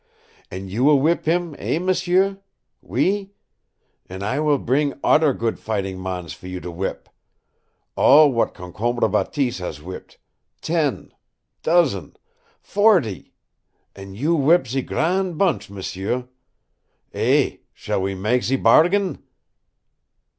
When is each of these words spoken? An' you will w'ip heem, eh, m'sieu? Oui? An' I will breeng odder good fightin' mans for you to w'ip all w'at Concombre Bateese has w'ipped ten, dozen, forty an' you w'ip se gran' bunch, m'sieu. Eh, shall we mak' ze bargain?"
An' 0.49 0.67
you 0.67 0.83
will 0.83 0.97
w'ip 0.97 1.25
heem, 1.25 1.55
eh, 1.59 1.77
m'sieu? 1.77 2.39
Oui? 2.81 3.33
An' 4.09 4.23
I 4.23 4.39
will 4.39 4.57
breeng 4.57 4.99
odder 5.03 5.31
good 5.31 5.59
fightin' 5.59 6.01
mans 6.01 6.33
for 6.33 6.47
you 6.47 6.59
to 6.59 6.69
w'ip 6.71 7.07
all 7.95 8.29
w'at 8.29 8.55
Concombre 8.55 9.07
Bateese 9.07 9.59
has 9.59 9.77
w'ipped 9.77 10.17
ten, 10.61 11.13
dozen, 11.61 12.17
forty 12.63 13.35
an' 13.95 14.15
you 14.15 14.35
w'ip 14.35 14.65
se 14.67 14.81
gran' 14.81 15.33
bunch, 15.37 15.69
m'sieu. 15.69 16.27
Eh, 17.13 17.57
shall 17.71 18.01
we 18.01 18.15
mak' 18.15 18.41
ze 18.41 18.55
bargain?" 18.55 19.21